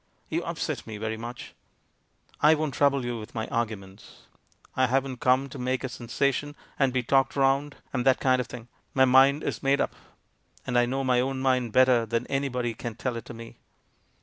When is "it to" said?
13.15-13.35